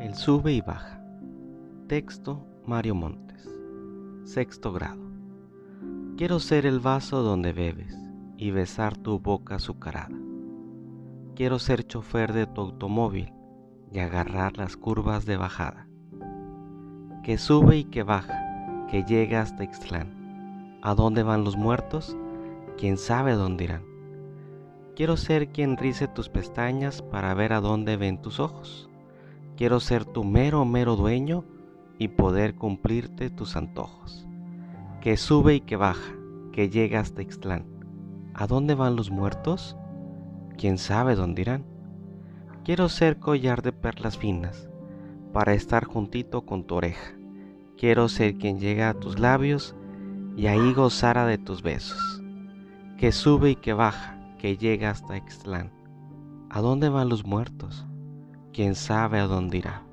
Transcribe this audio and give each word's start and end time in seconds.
El 0.00 0.14
sube 0.14 0.54
y 0.54 0.62
baja. 0.62 0.98
Texto 1.86 2.46
Mario 2.64 2.94
Montes. 2.94 3.46
Sexto 4.24 4.72
grado. 4.72 5.02
Quiero 6.16 6.40
ser 6.40 6.64
el 6.64 6.80
vaso 6.80 7.20
donde 7.20 7.52
bebes 7.52 7.94
y 8.38 8.50
besar 8.50 8.96
tu 8.96 9.20
boca 9.20 9.56
azucarada. 9.56 10.16
Quiero 11.36 11.58
ser 11.58 11.86
chofer 11.86 12.32
de 12.32 12.46
tu 12.46 12.62
automóvil 12.62 13.30
y 13.92 13.98
agarrar 13.98 14.56
las 14.56 14.78
curvas 14.78 15.26
de 15.26 15.36
bajada. 15.36 15.86
Que 17.22 17.36
sube 17.36 17.76
y 17.76 17.84
que 17.84 18.02
baja, 18.02 18.86
que 18.88 19.04
llega 19.04 19.42
hasta 19.42 19.64
Ixtlán. 19.64 20.78
¿A 20.80 20.94
dónde 20.94 21.22
van 21.22 21.44
los 21.44 21.58
muertos? 21.58 22.16
¿Quién 22.78 22.96
sabe 22.96 23.34
dónde 23.34 23.64
irán? 23.64 23.84
Quiero 24.96 25.18
ser 25.18 25.50
quien 25.50 25.76
rice 25.76 26.08
tus 26.08 26.30
pestañas 26.30 27.02
para 27.02 27.34
ver 27.34 27.52
a 27.52 27.60
dónde 27.60 27.98
ven 27.98 28.22
tus 28.22 28.40
ojos. 28.40 28.89
Quiero 29.60 29.78
ser 29.78 30.06
tu 30.06 30.24
mero, 30.24 30.64
mero 30.64 30.96
dueño 30.96 31.44
y 31.98 32.08
poder 32.08 32.54
cumplirte 32.54 33.28
tus 33.28 33.56
antojos. 33.56 34.26
Que 35.02 35.18
sube 35.18 35.56
y 35.56 35.60
que 35.60 35.76
baja, 35.76 36.14
que 36.50 36.70
llega 36.70 36.98
hasta 36.98 37.20
Ixtlán. 37.20 37.66
¿A 38.32 38.46
dónde 38.46 38.74
van 38.74 38.96
los 38.96 39.10
muertos? 39.10 39.76
¿Quién 40.56 40.78
sabe 40.78 41.14
dónde 41.14 41.42
irán? 41.42 41.66
Quiero 42.64 42.88
ser 42.88 43.18
collar 43.18 43.60
de 43.60 43.72
perlas 43.72 44.16
finas 44.16 44.70
para 45.34 45.52
estar 45.52 45.84
juntito 45.84 46.46
con 46.46 46.64
tu 46.64 46.76
oreja. 46.76 47.12
Quiero 47.76 48.08
ser 48.08 48.38
quien 48.38 48.60
llega 48.60 48.88
a 48.88 48.94
tus 48.94 49.18
labios 49.18 49.76
y 50.38 50.46
ahí 50.46 50.72
gozara 50.72 51.26
de 51.26 51.36
tus 51.36 51.60
besos. 51.60 52.22
Que 52.96 53.12
sube 53.12 53.50
y 53.50 53.56
que 53.56 53.74
baja, 53.74 54.18
que 54.38 54.56
llega 54.56 54.88
hasta 54.88 55.18
Ixtlán. 55.18 55.70
¿A 56.48 56.62
dónde 56.62 56.88
van 56.88 57.10
los 57.10 57.26
muertos? 57.26 57.86
¿Quién 58.52 58.74
sabe 58.76 59.18
a 59.20 59.26
dónde 59.26 59.58
irá? 59.58 59.89